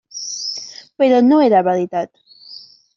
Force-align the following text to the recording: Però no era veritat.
Però 1.03 1.21
no 1.29 1.39
era 1.51 1.63
veritat. 1.71 2.13